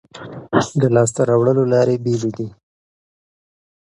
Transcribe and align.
د 0.81 0.83
لاسته 0.95 1.21
راوړلو 1.29 1.63
لارې 1.73 2.01
بېلې 2.03 2.31
دي. 2.37 2.47